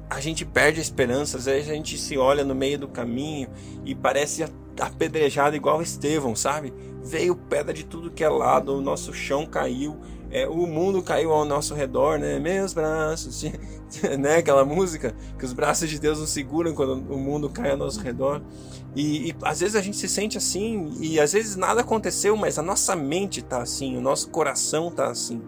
a 0.07 0.19
gente 0.19 0.45
perde 0.45 0.79
a 0.79 0.83
esperança, 0.83 1.37
às 1.37 1.45
vezes 1.45 1.69
a 1.69 1.73
gente 1.73 1.97
se 1.97 2.15
olha 2.17 2.43
no 2.43 2.53
meio 2.53 2.77
do 2.77 2.87
caminho 2.87 3.49
e 3.83 3.95
parece 3.95 4.45
apedrejado 4.79 5.55
igual 5.55 5.81
Estevão, 5.81 6.35
sabe? 6.35 6.71
Veio 7.03 7.35
pedra 7.35 7.73
de 7.73 7.83
tudo 7.83 8.11
que 8.11 8.23
é 8.23 8.29
lado, 8.29 8.75
o 8.75 8.81
nosso 8.81 9.13
chão 9.13 9.45
caiu, 9.45 9.97
é, 10.31 10.47
o 10.47 10.67
mundo 10.67 11.01
caiu 11.01 11.31
ao 11.31 11.45
nosso 11.45 11.73
redor, 11.73 12.19
né? 12.19 12.39
Meus 12.39 12.73
braços, 12.73 13.43
né? 14.19 14.37
Aquela 14.37 14.65
música 14.65 15.15
que 15.37 15.45
os 15.45 15.53
braços 15.53 15.89
de 15.89 15.99
Deus 15.99 16.19
nos 16.19 16.29
seguram 16.29 16.73
quando 16.73 16.93
o 17.13 17.17
mundo 17.17 17.49
cai 17.49 17.71
ao 17.71 17.77
nosso 17.77 17.99
redor. 18.01 18.41
E, 18.95 19.29
e, 19.29 19.35
às 19.41 19.59
vezes 19.59 19.75
a 19.75 19.81
gente 19.81 19.97
se 19.97 20.07
sente 20.07 20.37
assim, 20.37 20.93
e 20.99 21.19
às 21.19 21.33
vezes 21.33 21.55
nada 21.55 21.81
aconteceu, 21.81 22.35
mas 22.35 22.57
a 22.57 22.61
nossa 22.61 22.95
mente 22.95 23.41
tá 23.41 23.61
assim, 23.61 23.97
o 23.97 24.01
nosso 24.01 24.29
coração 24.29 24.89
tá 24.89 25.07
assim. 25.09 25.41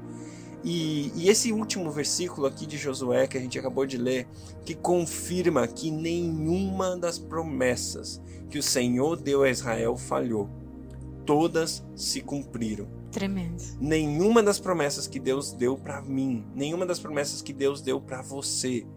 E, 0.64 1.12
e, 1.16 1.30
esse 1.30 1.54
último 1.54 1.90
versículo 1.92 2.46
aqui 2.46 2.66
de 2.66 2.78
Josué 2.78 3.28
que 3.28 3.38
a 3.38 3.42
gente 3.42 3.58
acabou 3.58 3.86
de 3.86 3.98
ler, 3.98 4.28
que 4.66 4.76
confirma 4.76 5.66
que 5.68 5.90
nenhuma 5.90 6.98
das 6.98 7.18
promessas 7.18 8.22
que 8.50 8.60
o 8.60 8.64
Senhor 8.64 9.16
deu 9.16 9.44
a 9.44 9.50
Israel 9.50 9.96
falhou. 9.96 10.50
Todas 11.28 11.86
se 11.94 12.22
cumpriram. 12.22 12.88
Tremendo. 13.12 13.62
Nenhuma 13.82 14.42
das 14.42 14.60
promessas 14.60 15.08
que 15.08 15.20
Deus 15.20 15.52
deu 15.52 15.78
para 15.78 16.02
mim, 16.02 16.46
nenhuma 16.56 16.86
das 16.86 17.00
promessas 17.00 17.42
que 17.42 17.52
Deus 17.52 17.82
deu 17.82 18.00
para 18.00 18.22
você 18.22 18.88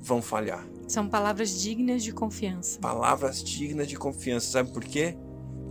vão 0.00 0.20
falhar. 0.20 0.66
São 0.88 1.08
palavras 1.08 1.60
dignas 1.60 2.02
de 2.02 2.12
confiança. 2.12 2.80
Palavras 2.80 3.42
dignas 3.44 3.86
de 3.86 3.96
confiança. 3.96 4.50
Sabe 4.50 4.72
por 4.72 4.82
quê? 4.84 5.16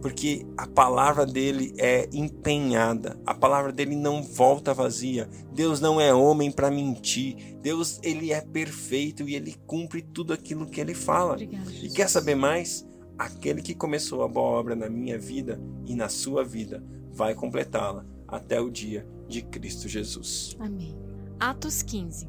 Porque 0.02 0.46
a 0.58 0.66
palavra 0.66 1.26
dele 1.26 1.74
é 1.78 2.08
empenhada. 2.14 3.20
A 3.26 3.34
palavra 3.34 3.74
dele 3.74 3.98
não 3.98 4.24
volta 4.24 4.74
vazia. 4.74 5.30
Deus 5.54 5.82
não 5.82 6.00
é 6.00 6.14
homem 6.14 6.52
para 6.52 6.72
mentir. 6.72 7.58
Deus 7.62 8.00
ele 8.02 8.32
é 8.32 8.40
perfeito 8.40 9.28
e 9.28 9.36
ele 9.36 9.56
cumpre 9.68 10.02
tudo 10.02 10.32
aquilo 10.32 10.68
que 10.68 10.80
ele 10.80 10.94
fala. 10.94 11.34
Obrigada, 11.34 11.70
e 11.70 11.90
quer 11.90 12.10
saber 12.10 12.36
mais? 12.36 12.86
Aquele 13.18 13.62
que 13.62 13.74
começou 13.74 14.24
a 14.24 14.28
boa 14.28 14.60
obra 14.60 14.76
na 14.76 14.90
minha 14.90 15.18
vida 15.18 15.60
e 15.86 15.96
na 15.96 16.10
sua 16.10 16.44
vida 16.44 16.84
vai 17.12 17.34
completá-la 17.34 18.06
até 18.28 18.60
o 18.60 18.70
dia 18.70 19.08
de 19.28 19.42
Cristo 19.42 19.88
Jesus. 19.88 20.56
Amém. 20.60 20.96
Atos 21.40 21.82
15. 21.82 22.28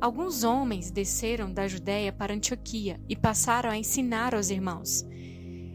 Alguns 0.00 0.44
homens 0.44 0.90
desceram 0.90 1.52
da 1.52 1.66
Judéia 1.66 2.12
para 2.12 2.34
Antioquia 2.34 3.00
e 3.08 3.16
passaram 3.16 3.70
a 3.70 3.76
ensinar 3.76 4.34
aos 4.34 4.50
irmãos: 4.50 5.04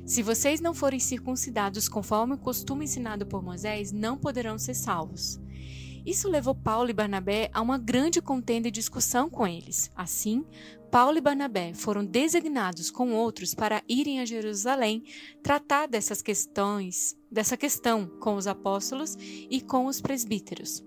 Se 0.06 0.22
vocês 0.22 0.62
não 0.62 0.74
forem 0.74 1.00
circuncidados 1.00 1.90
conforme 1.90 2.36
o 2.36 2.38
costume 2.38 2.86
ensinado 2.86 3.26
por 3.26 3.44
Moisés, 3.44 3.92
não 3.92 4.18
poderão 4.18 4.58
ser 4.58 4.76
salvos. 4.76 5.42
Isso 6.06 6.28
levou 6.28 6.54
Paulo 6.54 6.90
e 6.90 6.94
Barnabé 6.94 7.50
a 7.54 7.62
uma 7.62 7.78
grande 7.78 8.22
contenda 8.22 8.68
e 8.68 8.72
discussão 8.72 9.30
com 9.30 9.48
eles. 9.48 9.90
Assim, 9.96 10.46
Paulo 10.92 11.18
e 11.18 11.22
Barnabé 11.22 11.74
foram 11.74 12.06
designados 12.06 12.92
com 12.92 13.14
outros 13.14 13.56
para 13.56 13.82
irem 13.88 14.20
a 14.20 14.26
Jerusalém 14.26 15.04
tratar 15.42 15.88
dessas 15.88 16.22
questões, 16.22 17.18
dessa 17.32 17.56
questão 17.56 18.06
com 18.20 18.36
os 18.36 18.48
apóstolos 18.48 19.18
e 19.20 19.62
com 19.62 19.86
os 19.86 20.02
presbíteros. 20.02 20.84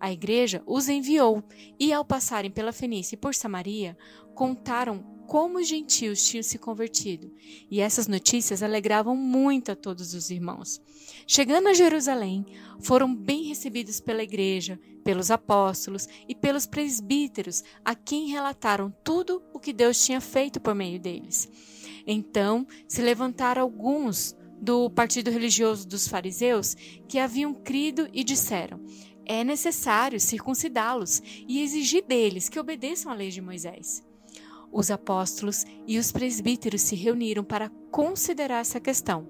A 0.00 0.12
igreja 0.12 0.62
os 0.66 0.88
enviou 0.88 1.42
e, 1.78 1.92
ao 1.92 2.04
passarem 2.04 2.50
pela 2.50 2.72
Fenícia 2.72 3.14
e 3.14 3.18
por 3.18 3.34
Samaria, 3.34 3.96
contaram 4.34 5.15
como 5.26 5.58
os 5.58 5.68
gentios 5.68 6.26
tinham 6.26 6.42
se 6.42 6.58
convertido, 6.58 7.32
e 7.70 7.80
essas 7.80 8.06
notícias 8.06 8.62
alegravam 8.62 9.16
muito 9.16 9.72
a 9.72 9.76
todos 9.76 10.14
os 10.14 10.30
irmãos. 10.30 10.80
Chegando 11.26 11.68
a 11.68 11.74
Jerusalém, 11.74 12.46
foram 12.80 13.14
bem 13.14 13.44
recebidos 13.44 14.00
pela 14.00 14.22
igreja, 14.22 14.78
pelos 15.04 15.30
apóstolos 15.30 16.08
e 16.28 16.34
pelos 16.34 16.66
presbíteros, 16.66 17.62
a 17.84 17.94
quem 17.94 18.28
relataram 18.28 18.92
tudo 19.04 19.42
o 19.52 19.58
que 19.58 19.72
Deus 19.72 20.04
tinha 20.04 20.20
feito 20.20 20.60
por 20.60 20.74
meio 20.74 20.98
deles. 20.98 21.48
Então 22.06 22.66
se 22.86 23.02
levantaram 23.02 23.62
alguns 23.62 24.36
do 24.60 24.88
partido 24.88 25.30
religioso 25.30 25.86
dos 25.86 26.08
fariseus 26.08 26.74
que 27.08 27.18
haviam 27.18 27.52
crido 27.52 28.08
e 28.12 28.22
disseram: 28.22 28.80
é 29.26 29.42
necessário 29.42 30.20
circuncidá-los 30.20 31.20
e 31.48 31.60
exigir 31.60 32.04
deles 32.04 32.48
que 32.48 32.60
obedeçam 32.60 33.10
à 33.10 33.14
lei 33.14 33.30
de 33.30 33.40
Moisés. 33.40 34.05
Os 34.72 34.90
apóstolos 34.90 35.64
e 35.86 35.98
os 35.98 36.12
presbíteros 36.12 36.82
se 36.82 36.94
reuniram 36.94 37.44
para 37.44 37.70
considerar 37.90 38.60
essa 38.60 38.80
questão. 38.80 39.28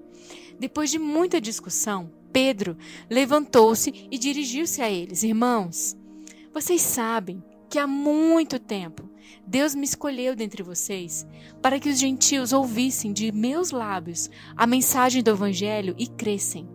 Depois 0.59 0.89
de 0.89 0.99
muita 0.99 1.39
discussão, 1.39 2.11
Pedro 2.33 2.77
levantou-se 3.09 4.07
e 4.11 4.17
dirigiu-se 4.17 4.81
a 4.81 4.89
eles: 4.89 5.23
Irmãos, 5.23 5.95
vocês 6.53 6.81
sabem 6.81 7.43
que 7.69 7.79
há 7.79 7.87
muito 7.87 8.59
tempo 8.59 9.09
Deus 9.45 9.75
me 9.75 9.85
escolheu 9.85 10.35
dentre 10.35 10.63
vocês 10.63 11.25
para 11.61 11.79
que 11.79 11.89
os 11.89 11.99
gentios 11.99 12.53
ouvissem 12.53 13.13
de 13.13 13.31
meus 13.31 13.71
lábios 13.71 14.29
a 14.55 14.65
mensagem 14.67 15.23
do 15.23 15.31
Evangelho 15.31 15.95
e 15.97 16.07
crescem. 16.07 16.67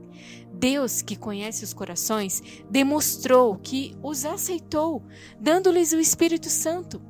Deus, 0.53 1.03
que 1.03 1.17
conhece 1.17 1.65
os 1.65 1.73
corações, 1.73 2.43
demonstrou 2.71 3.57
que 3.57 3.97
os 4.03 4.25
aceitou, 4.25 5.03
dando-lhes 5.41 5.93
o 5.93 5.99
Espírito 5.99 6.49
Santo 6.49 7.03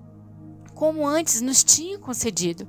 como 0.82 1.06
antes 1.06 1.40
nos 1.40 1.62
tinha 1.62 1.96
concedido. 1.96 2.66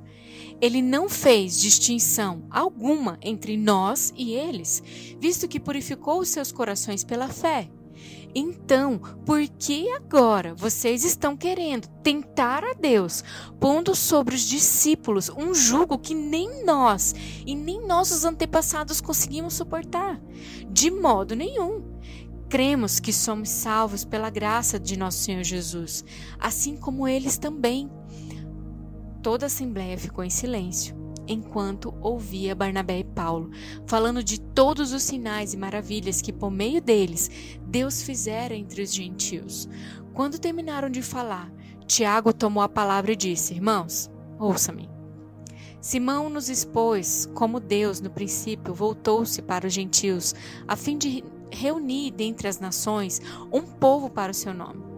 Ele 0.61 0.83
não 0.83 1.09
fez 1.09 1.59
distinção 1.59 2.45
alguma 2.47 3.17
entre 3.23 3.57
nós 3.57 4.13
e 4.15 4.33
eles, 4.33 4.83
visto 5.19 5.47
que 5.47 5.59
purificou 5.59 6.19
os 6.19 6.29
seus 6.29 6.51
corações 6.51 7.03
pela 7.03 7.27
fé. 7.27 7.71
Então, 8.35 8.99
por 9.25 9.41
que 9.47 9.89
agora 9.89 10.53
vocês 10.53 11.03
estão 11.03 11.35
querendo 11.35 11.87
tentar 12.03 12.63
a 12.63 12.73
Deus, 12.75 13.23
pondo 13.59 13.95
sobre 13.95 14.35
os 14.35 14.41
discípulos 14.41 15.31
um 15.35 15.51
jugo 15.51 15.97
que 15.97 16.13
nem 16.13 16.63
nós 16.63 17.15
e 17.47 17.55
nem 17.55 17.83
nossos 17.83 18.25
antepassados 18.25 19.01
conseguimos 19.01 19.55
suportar? 19.55 20.21
De 20.69 20.91
modo 20.91 21.35
nenhum 21.35 21.93
cremos 22.53 22.99
que 22.99 23.11
somos 23.11 23.49
salvos 23.49 24.05
pela 24.05 24.29
graça 24.29 24.79
de 24.79 24.95
nosso 24.95 25.17
Senhor 25.17 25.43
Jesus, 25.43 26.05
assim 26.39 26.77
como 26.77 27.07
eles 27.07 27.35
também. 27.39 27.89
Toda 29.23 29.45
a 29.45 29.47
assembleia 29.47 29.97
ficou 29.97 30.21
em 30.21 30.29
silêncio, 30.29 30.93
enquanto 31.25 31.95
ouvia 32.01 32.53
Barnabé 32.53 32.99
e 32.99 33.03
Paulo, 33.05 33.51
falando 33.87 34.21
de 34.21 34.37
todos 34.37 34.91
os 34.91 35.01
sinais 35.01 35.53
e 35.53 35.57
maravilhas 35.57 36.21
que, 36.21 36.33
por 36.33 36.51
meio 36.51 36.81
deles, 36.81 37.31
Deus 37.65 38.03
fizera 38.03 38.53
entre 38.53 38.81
os 38.81 38.93
gentios. 38.93 39.69
Quando 40.13 40.37
terminaram 40.37 40.89
de 40.89 41.01
falar, 41.01 41.49
Tiago 41.87 42.33
tomou 42.33 42.61
a 42.61 42.67
palavra 42.67 43.13
e 43.13 43.15
disse: 43.15 43.53
Irmãos, 43.53 44.11
ouça-me. 44.37 44.89
Simão 45.79 46.29
nos 46.29 46.49
expôs 46.49 47.25
como 47.33 47.61
Deus, 47.61 48.01
no 48.01 48.09
princípio, 48.09 48.73
voltou-se 48.73 49.41
para 49.41 49.67
os 49.67 49.73
gentios, 49.73 50.35
a 50.67 50.75
fim 50.75 50.97
de 50.97 51.23
reunir 51.49 52.11
dentre 52.11 52.49
as 52.49 52.59
nações 52.59 53.21
um 53.53 53.61
povo 53.61 54.09
para 54.09 54.31
o 54.33 54.35
seu 54.35 54.53
nome. 54.53 54.92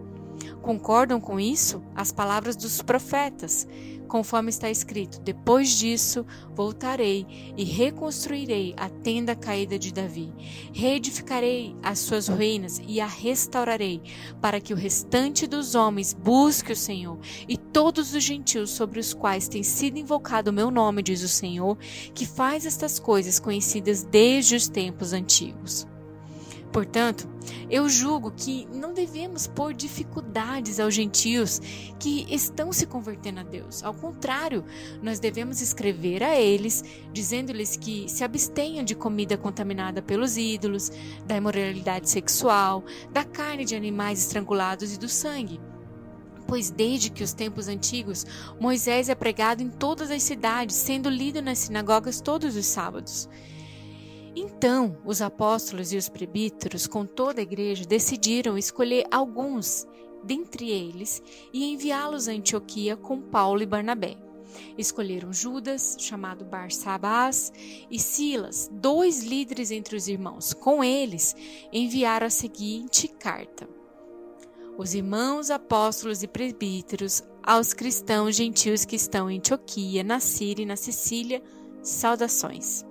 Concordam 0.66 1.20
com 1.20 1.38
isso 1.38 1.80
as 1.94 2.10
palavras 2.10 2.56
dos 2.56 2.82
profetas? 2.82 3.68
conforme 4.06 4.50
está 4.50 4.70
escrito: 4.70 5.20
Depois 5.20 5.70
disso 5.70 6.24
voltarei 6.54 7.26
e 7.56 7.64
reconstruirei 7.64 8.74
a 8.76 8.88
tenda 8.88 9.34
caída 9.34 9.78
de 9.78 9.92
Davi, 9.92 10.32
reedificarei 10.72 11.76
as 11.82 11.98
suas 11.98 12.28
ruínas 12.28 12.80
e 12.86 13.00
a 13.00 13.06
restaurarei, 13.06 14.00
para 14.40 14.60
que 14.60 14.72
o 14.72 14.76
restante 14.76 15.46
dos 15.46 15.74
homens 15.74 16.12
busque 16.14 16.72
o 16.72 16.76
Senhor 16.76 17.18
e 17.48 17.56
todos 17.56 18.14
os 18.14 18.22
gentios 18.22 18.70
sobre 18.70 18.98
os 18.98 19.12
quais 19.12 19.48
tem 19.48 19.62
sido 19.62 19.98
invocado 19.98 20.50
o 20.50 20.52
meu 20.52 20.70
nome, 20.70 21.02
diz 21.02 21.22
o 21.22 21.28
Senhor, 21.28 21.76
que 22.14 22.26
faz 22.26 22.66
estas 22.66 22.98
coisas 22.98 23.38
conhecidas 23.38 24.02
desde 24.02 24.56
os 24.56 24.68
tempos 24.68 25.12
antigos. 25.12 25.86
Portanto, 26.72 27.28
eu 27.70 27.88
julgo 27.88 28.30
que 28.30 28.66
não 28.72 28.92
devemos 28.92 29.46
pôr 29.46 29.72
dificuldades 29.72 30.78
aos 30.78 30.94
gentios 30.94 31.60
que 31.98 32.26
estão 32.28 32.72
se 32.72 32.86
convertendo 32.86 33.40
a 33.40 33.42
Deus. 33.42 33.82
Ao 33.82 33.94
contrário, 33.94 34.64
nós 35.02 35.18
devemos 35.18 35.60
escrever 35.60 36.22
a 36.22 36.38
eles, 36.38 36.84
dizendo-lhes 37.12 37.76
que 37.76 38.08
se 38.08 38.22
abstenham 38.22 38.84
de 38.84 38.94
comida 38.94 39.36
contaminada 39.36 40.02
pelos 40.02 40.36
ídolos, 40.36 40.90
da 41.24 41.36
imoralidade 41.36 42.10
sexual, 42.10 42.84
da 43.10 43.24
carne 43.24 43.64
de 43.64 43.74
animais 43.74 44.20
estrangulados 44.20 44.94
e 44.94 44.98
do 44.98 45.08
sangue. 45.08 45.60
Pois 46.46 46.70
desde 46.70 47.10
que 47.10 47.24
os 47.24 47.32
tempos 47.32 47.66
antigos, 47.68 48.24
Moisés 48.60 49.08
é 49.08 49.14
pregado 49.14 49.62
em 49.62 49.70
todas 49.70 50.10
as 50.10 50.22
cidades, 50.22 50.76
sendo 50.76 51.08
lido 51.08 51.42
nas 51.42 51.58
sinagogas 51.58 52.20
todos 52.20 52.54
os 52.54 52.66
sábados. 52.66 53.28
Então, 54.38 54.98
os 55.02 55.22
apóstolos 55.22 55.94
e 55.94 55.96
os 55.96 56.10
presbíteros, 56.10 56.86
com 56.86 57.06
toda 57.06 57.40
a 57.40 57.42
igreja, 57.42 57.86
decidiram 57.86 58.58
escolher 58.58 59.06
alguns 59.10 59.86
dentre 60.22 60.70
eles 60.70 61.22
e 61.54 61.72
enviá-los 61.72 62.28
a 62.28 62.32
Antioquia 62.32 62.98
com 62.98 63.18
Paulo 63.18 63.62
e 63.62 63.66
Barnabé. 63.66 64.18
Escolheram 64.76 65.32
Judas, 65.32 65.96
chamado 65.98 66.44
Barsabás, 66.44 67.50
e 67.90 67.98
Silas, 67.98 68.70
dois 68.70 69.22
líderes 69.24 69.70
entre 69.70 69.96
os 69.96 70.06
irmãos. 70.06 70.52
Com 70.52 70.84
eles, 70.84 71.34
enviaram 71.72 72.26
a 72.26 72.30
seguinte 72.30 73.08
carta: 73.08 73.66
Os 74.76 74.94
irmãos 74.94 75.50
apóstolos 75.50 76.22
e 76.22 76.28
presbíteros, 76.28 77.22
aos 77.42 77.72
cristãos 77.72 78.36
gentios 78.36 78.84
que 78.84 78.96
estão 78.96 79.30
em 79.30 79.38
Antioquia, 79.38 80.04
na 80.04 80.20
Síria 80.20 80.62
e 80.62 80.66
na 80.66 80.76
Sicília, 80.76 81.42
saudações. 81.82 82.85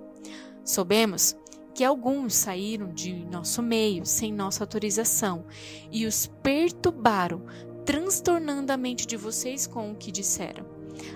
Soubemos 0.66 1.36
que 1.72 1.84
alguns 1.84 2.34
saíram 2.34 2.92
de 2.92 3.14
nosso 3.26 3.62
meio 3.62 4.04
sem 4.04 4.32
nossa 4.32 4.64
autorização 4.64 5.46
e 5.92 6.06
os 6.06 6.26
perturbaram, 6.42 7.46
transtornando 7.84 8.72
a 8.72 8.76
mente 8.76 9.06
de 9.06 9.16
vocês 9.16 9.66
com 9.66 9.92
o 9.92 9.94
que 9.94 10.10
disseram. 10.10 10.66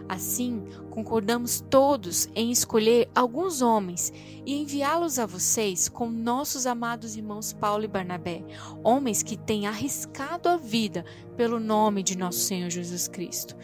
Assim, 0.09 0.63
concordamos 0.91 1.65
todos 1.69 2.29
em 2.35 2.53
escolher 2.53 3.09
alguns 3.15 3.61
homens 3.63 4.13
e 4.47 4.55
enviá-los 4.61 5.19
a 5.19 5.27
vocês 5.27 5.89
com 5.89 6.11
nossos 6.11 6.67
amados 6.67 7.17
irmãos 7.17 7.53
Paulo 7.53 7.85
e 7.85 7.89
Barnabé, 7.89 8.45
homens 8.85 9.23
que 9.23 9.37
têm 9.37 9.67
arriscado 9.67 10.49
a 10.49 10.57
vida 10.57 11.05
pelo 11.37 11.59
nome 11.59 12.03
de 12.03 12.17
nosso 12.17 12.41
Senhor 12.41 12.71
Jesus 12.71 13.09
Cristo. 13.09 13.57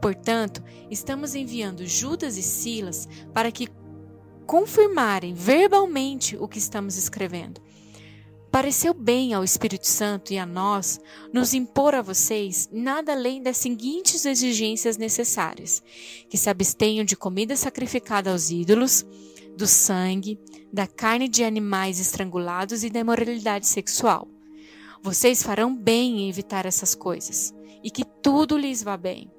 Portanto, 0.00 0.64
estamos 0.90 1.34
enviando 1.34 1.86
Judas 1.86 2.36
e 2.36 2.42
Silas 2.42 3.08
para 3.34 3.52
que 3.52 3.68
confirmarem 4.48 5.34
verbalmente 5.34 6.34
o 6.40 6.48
que 6.48 6.58
estamos 6.58 6.96
escrevendo. 6.96 7.60
Pareceu 8.50 8.94
bem 8.94 9.34
ao 9.34 9.44
Espírito 9.44 9.86
Santo 9.86 10.32
e 10.32 10.38
a 10.38 10.46
nós 10.46 10.98
nos 11.30 11.52
impor 11.52 11.94
a 11.94 12.00
vocês 12.00 12.66
nada 12.72 13.12
além 13.12 13.42
das 13.42 13.58
seguintes 13.58 14.24
exigências 14.24 14.96
necessárias: 14.96 15.82
que 16.30 16.38
se 16.38 16.48
abstenham 16.48 17.04
de 17.04 17.14
comida 17.14 17.54
sacrificada 17.56 18.32
aos 18.32 18.50
ídolos, 18.50 19.04
do 19.54 19.66
sangue, 19.66 20.40
da 20.72 20.86
carne 20.86 21.28
de 21.28 21.44
animais 21.44 22.00
estrangulados 22.00 22.82
e 22.82 22.88
da 22.88 23.00
imoralidade 23.00 23.66
sexual. 23.66 24.26
Vocês 25.02 25.42
farão 25.42 25.76
bem 25.76 26.22
em 26.22 26.28
evitar 26.30 26.64
essas 26.64 26.94
coisas, 26.94 27.52
e 27.84 27.90
que 27.90 28.04
tudo 28.22 28.56
lhes 28.56 28.82
vá 28.82 28.96
bem. 28.96 29.30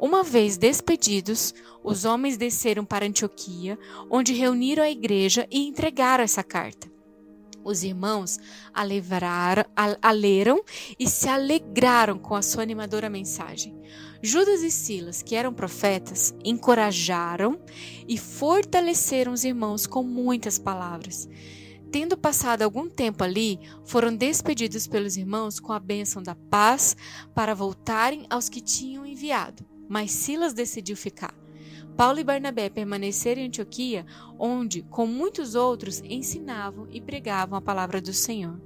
Uma 0.00 0.22
vez 0.22 0.56
despedidos, 0.56 1.52
os 1.82 2.04
homens 2.04 2.36
desceram 2.36 2.84
para 2.84 3.04
Antioquia, 3.04 3.76
onde 4.08 4.32
reuniram 4.32 4.84
a 4.84 4.90
igreja 4.90 5.44
e 5.50 5.66
entregaram 5.66 6.22
essa 6.22 6.44
carta. 6.44 6.88
Os 7.64 7.82
irmãos 7.82 8.38
a, 8.72 8.84
levaram, 8.84 9.64
a, 9.76 9.96
a 10.00 10.12
leram 10.12 10.62
e 10.96 11.08
se 11.08 11.28
alegraram 11.28 12.16
com 12.16 12.36
a 12.36 12.42
sua 12.42 12.62
animadora 12.62 13.10
mensagem. 13.10 13.76
Judas 14.22 14.62
e 14.62 14.70
Silas, 14.70 15.20
que 15.20 15.34
eram 15.34 15.52
profetas, 15.52 16.32
encorajaram 16.44 17.58
e 18.06 18.16
fortaleceram 18.16 19.32
os 19.32 19.42
irmãos 19.42 19.84
com 19.84 20.04
muitas 20.04 20.60
palavras. 20.60 21.28
Tendo 21.90 22.16
passado 22.16 22.62
algum 22.62 22.88
tempo 22.88 23.24
ali, 23.24 23.58
foram 23.84 24.14
despedidos 24.14 24.86
pelos 24.86 25.16
irmãos 25.16 25.58
com 25.58 25.72
a 25.72 25.80
bênção 25.80 26.22
da 26.22 26.36
paz 26.36 26.96
para 27.34 27.52
voltarem 27.52 28.26
aos 28.30 28.48
que 28.48 28.60
tinham 28.60 29.04
enviado 29.04 29.66
mas 29.88 30.10
Silas 30.10 30.52
decidiu 30.52 30.96
ficar. 30.96 31.34
Paulo 31.96 32.20
e 32.20 32.24
Barnabé 32.24 32.68
permaneceram 32.68 33.40
em 33.42 33.46
Antioquia, 33.46 34.06
onde, 34.38 34.82
com 34.82 35.06
muitos 35.06 35.54
outros, 35.56 36.00
ensinavam 36.04 36.86
e 36.90 37.00
pregavam 37.00 37.58
a 37.58 37.60
palavra 37.60 38.00
do 38.00 38.12
Senhor. 38.12 38.60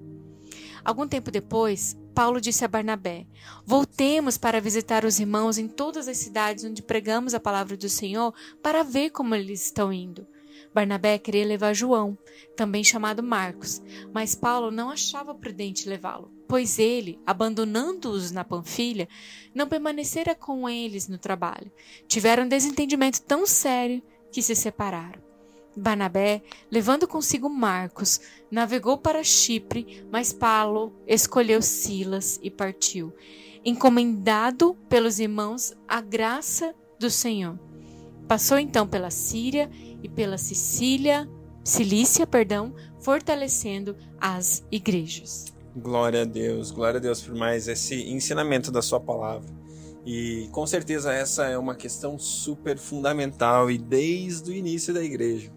Algum 0.84 1.08
tempo 1.08 1.30
depois, 1.30 1.96
Paulo 2.14 2.40
disse 2.40 2.64
a 2.64 2.68
Barnabé: 2.68 3.26
Voltemos 3.64 4.36
para 4.36 4.60
visitar 4.60 5.04
os 5.04 5.18
irmãos 5.18 5.56
em 5.56 5.66
todas 5.68 6.08
as 6.08 6.18
cidades 6.18 6.64
onde 6.64 6.82
pregamos 6.82 7.34
a 7.34 7.40
palavra 7.40 7.76
do 7.76 7.88
Senhor, 7.88 8.34
para 8.62 8.82
ver 8.82 9.10
como 9.10 9.34
eles 9.34 9.64
estão 9.64 9.92
indo. 9.92 10.26
Barnabé 10.74 11.18
queria 11.18 11.44
levar 11.44 11.74
João, 11.74 12.16
também 12.56 12.82
chamado 12.82 13.22
Marcos, 13.22 13.82
mas 14.12 14.34
Paulo 14.34 14.70
não 14.70 14.90
achava 14.90 15.34
prudente 15.34 15.88
levá-lo, 15.88 16.32
pois 16.48 16.78
ele, 16.78 17.20
abandonando-os 17.26 18.30
na 18.30 18.44
Panfilha, 18.44 19.08
não 19.54 19.68
permanecera 19.68 20.34
com 20.34 20.68
eles 20.68 21.08
no 21.08 21.18
trabalho. 21.18 21.70
Tiveram 22.08 22.44
um 22.44 22.48
desentendimento 22.48 23.20
tão 23.22 23.46
sério 23.46 24.02
que 24.30 24.42
se 24.42 24.56
separaram. 24.56 25.20
Barnabé, 25.76 26.42
levando 26.70 27.08
consigo 27.08 27.48
Marcos, 27.48 28.20
navegou 28.50 28.98
para 28.98 29.24
Chipre, 29.24 30.06
mas 30.10 30.32
Paulo 30.32 30.94
escolheu 31.06 31.62
Silas 31.62 32.38
e 32.42 32.50
partiu, 32.50 33.12
encomendado 33.64 34.74
pelos 34.88 35.18
irmãos 35.18 35.74
a 35.88 36.00
graça 36.00 36.74
do 36.98 37.10
Senhor. 37.10 37.58
Passou 38.28 38.58
então 38.58 38.86
pela 38.86 39.10
Síria 39.10 39.70
e 40.02 40.08
pela 40.08 40.38
Sicília, 40.38 41.28
Cilícia, 41.64 42.26
perdão, 42.26 42.74
fortalecendo 43.00 43.96
as 44.20 44.64
igrejas. 44.70 45.46
Glória 45.76 46.22
a 46.22 46.24
Deus, 46.24 46.70
glória 46.70 46.98
a 46.98 47.00
Deus 47.00 47.22
por 47.22 47.34
mais 47.34 47.68
esse 47.68 47.94
ensinamento 48.10 48.70
da 48.70 48.82
sua 48.82 49.00
palavra. 49.00 49.48
E 50.04 50.48
com 50.50 50.66
certeza 50.66 51.12
essa 51.12 51.46
é 51.46 51.56
uma 51.56 51.76
questão 51.76 52.18
super 52.18 52.76
fundamental 52.76 53.70
e 53.70 53.78
desde 53.78 54.50
o 54.50 54.54
início 54.54 54.92
da 54.92 55.02
igreja 55.02 55.52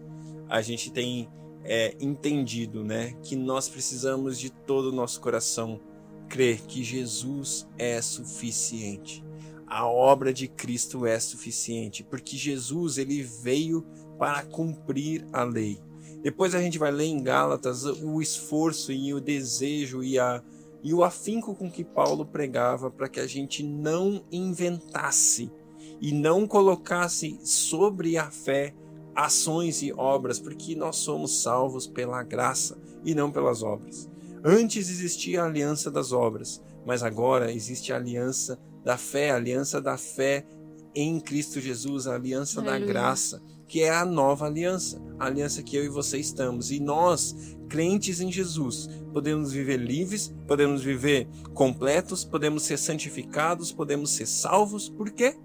a 0.48 0.62
gente 0.62 0.92
tem 0.92 1.28
é, 1.64 1.96
entendido, 2.00 2.84
né, 2.84 3.14
que 3.22 3.34
nós 3.34 3.68
precisamos 3.68 4.38
de 4.38 4.50
todo 4.50 4.86
o 4.86 4.92
nosso 4.92 5.20
coração 5.20 5.80
crer 6.28 6.60
que 6.62 6.82
Jesus 6.84 7.66
é 7.76 8.00
suficiente. 8.00 9.24
A 9.66 9.86
obra 9.86 10.32
de 10.32 10.46
Cristo 10.46 11.04
é 11.04 11.18
suficiente, 11.18 12.04
porque 12.04 12.36
Jesus 12.36 12.98
ele 12.98 13.22
veio 13.22 13.84
para 14.18 14.42
cumprir 14.42 15.26
a 15.32 15.42
lei. 15.42 15.80
Depois 16.22 16.54
a 16.54 16.60
gente 16.60 16.78
vai 16.78 16.90
ler 16.90 17.04
em 17.04 17.22
Gálatas 17.22 17.84
o 17.84 18.20
esforço 18.20 18.92
e 18.92 19.14
o 19.14 19.20
desejo 19.20 20.02
e, 20.02 20.18
a, 20.18 20.42
e 20.82 20.92
o 20.92 21.04
afinco 21.04 21.54
com 21.54 21.70
que 21.70 21.84
Paulo 21.84 22.24
pregava 22.26 22.90
para 22.90 23.08
que 23.08 23.20
a 23.20 23.26
gente 23.26 23.62
não 23.62 24.24
inventasse 24.32 25.50
e 26.00 26.12
não 26.12 26.46
colocasse 26.46 27.38
sobre 27.44 28.18
a 28.18 28.30
fé 28.30 28.74
ações 29.14 29.82
e 29.82 29.92
obras, 29.92 30.38
porque 30.38 30.74
nós 30.74 30.96
somos 30.96 31.42
salvos 31.42 31.86
pela 31.86 32.22
graça 32.22 32.76
e 33.04 33.14
não 33.14 33.30
pelas 33.30 33.62
obras. 33.62 34.08
Antes 34.44 34.90
existia 34.90 35.42
a 35.42 35.46
aliança 35.46 35.90
das 35.90 36.12
obras, 36.12 36.62
mas 36.84 37.02
agora 37.02 37.50
existe 37.50 37.92
a 37.92 37.96
aliança 37.96 38.58
da 38.84 38.98
fé, 38.98 39.30
a 39.30 39.36
aliança 39.36 39.80
da 39.80 39.96
fé 39.96 40.46
em 40.94 41.18
Cristo 41.18 41.60
Jesus, 41.60 42.06
a 42.06 42.14
aliança 42.14 42.60
Aleluia. 42.60 42.80
da 42.80 42.86
graça 42.86 43.42
que 43.66 43.82
é 43.82 43.90
a 43.90 44.04
nova 44.04 44.46
aliança, 44.46 45.02
a 45.18 45.26
aliança 45.26 45.62
que 45.62 45.76
eu 45.76 45.84
e 45.84 45.88
você 45.88 46.18
estamos. 46.18 46.70
E 46.70 46.80
nós, 46.80 47.56
crentes 47.68 48.20
em 48.20 48.30
Jesus, 48.30 48.88
podemos 49.12 49.52
viver 49.52 49.78
livres, 49.78 50.34
podemos 50.46 50.82
viver 50.82 51.28
completos, 51.54 52.24
podemos 52.24 52.62
ser 52.62 52.78
santificados, 52.78 53.72
podemos 53.72 54.10
ser 54.10 54.26
salvos. 54.26 54.88
Por 54.88 55.10
quê? 55.10 55.36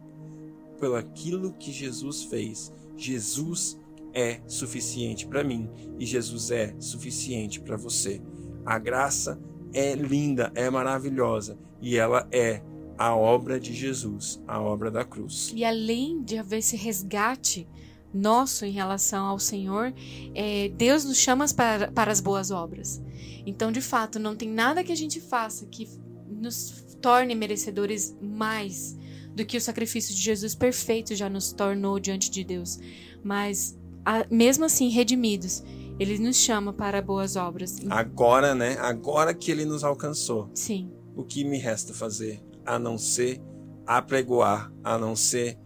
Pelo 0.79 0.95
aquilo 0.95 1.53
que 1.53 1.71
Jesus 1.71 2.23
fez. 2.23 2.71
Jesus 2.95 3.79
é 4.13 4.41
suficiente 4.45 5.25
para 5.25 5.43
mim 5.43 5.69
e 5.97 6.05
Jesus 6.05 6.51
é 6.51 6.75
suficiente 6.79 7.59
para 7.59 7.77
você. 7.77 8.21
A 8.65 8.77
graça 8.77 9.39
é 9.73 9.95
linda, 9.95 10.51
é 10.53 10.69
maravilhosa 10.69 11.57
e 11.81 11.97
ela 11.97 12.27
é 12.31 12.61
a 12.97 13.15
obra 13.15 13.59
de 13.59 13.73
Jesus, 13.73 14.41
a 14.47 14.61
obra 14.61 14.91
da 14.91 15.03
cruz. 15.03 15.51
E 15.55 15.63
além 15.63 16.21
de 16.21 16.37
haver 16.37 16.59
esse 16.59 16.75
resgate 16.75 17.67
nosso 18.13 18.65
em 18.65 18.71
relação 18.71 19.25
ao 19.25 19.39
Senhor, 19.39 19.93
é, 20.35 20.69
Deus 20.69 21.05
nos 21.05 21.17
chama 21.17 21.45
para, 21.55 21.91
para 21.91 22.11
as 22.11 22.19
boas 22.19 22.51
obras. 22.51 23.01
Então, 23.45 23.71
de 23.71 23.81
fato, 23.81 24.19
não 24.19 24.35
tem 24.35 24.49
nada 24.49 24.83
que 24.83 24.91
a 24.91 24.95
gente 24.95 25.19
faça 25.19 25.65
que 25.65 25.89
nos 26.29 26.85
torne 27.01 27.33
merecedores 27.35 28.15
mais 28.21 28.97
do 29.35 29.45
que 29.45 29.57
o 29.57 29.61
sacrifício 29.61 30.13
de 30.13 30.21
Jesus 30.21 30.53
perfeito 30.53 31.15
já 31.15 31.29
nos 31.29 31.51
tornou 31.51 31.99
diante 31.99 32.29
de 32.29 32.43
Deus. 32.43 32.79
Mas, 33.23 33.77
a, 34.05 34.25
mesmo 34.29 34.65
assim, 34.65 34.89
redimidos, 34.89 35.63
ele 35.99 36.17
nos 36.19 36.37
chama 36.37 36.73
para 36.73 37.01
boas 37.01 37.35
obras. 37.35 37.77
Agora, 37.89 38.53
né? 38.53 38.77
Agora 38.79 39.33
que 39.33 39.51
ele 39.51 39.65
nos 39.65 39.83
alcançou. 39.83 40.49
Sim. 40.53 40.91
O 41.15 41.23
que 41.23 41.43
me 41.43 41.57
resta 41.57 41.93
fazer? 41.93 42.41
A 42.65 42.77
não 42.77 42.97
ser 42.97 43.41
apregoar, 43.85 44.71
a 44.83 44.97
não 44.97 45.15
ser 45.15 45.57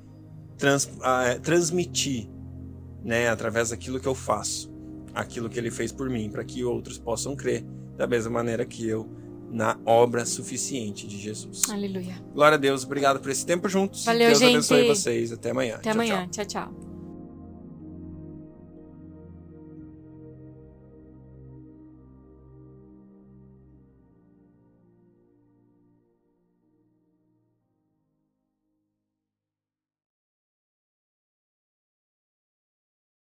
trans, 0.57 0.89
a, 1.01 1.39
transmitir 1.39 2.29
né, 3.05 3.29
através 3.29 3.69
daquilo 3.69 3.99
que 3.99 4.07
eu 4.07 4.15
faço, 4.15 4.73
aquilo 5.13 5.47
que 5.47 5.59
ele 5.59 5.69
fez 5.69 5.91
por 5.91 6.09
mim, 6.09 6.29
para 6.29 6.43
que 6.43 6.65
outros 6.65 6.97
possam 6.97 7.35
crer 7.35 7.63
da 7.95 8.07
mesma 8.07 8.31
maneira 8.31 8.65
que 8.65 8.85
eu 8.85 9.07
na 9.51 9.79
obra 9.85 10.25
suficiente 10.25 11.07
de 11.07 11.17
Jesus. 11.17 11.69
Aleluia. 11.69 12.15
Glória 12.33 12.55
a 12.55 12.59
Deus, 12.59 12.83
obrigado 12.83 13.19
por 13.19 13.29
esse 13.29 13.45
tempo 13.45 13.69
juntos. 13.69 14.03
Valeu, 14.03 14.29
Deus 14.29 14.39
gente. 14.39 14.49
abençoe 14.49 14.87
vocês. 14.87 15.31
Até 15.31 15.51
amanhã. 15.51 15.75
Até 15.75 15.83
tchau, 15.83 15.91
amanhã. 15.93 16.27
tchau. 16.31 16.45
tchau. 16.45 16.65
tchau. 16.65 16.84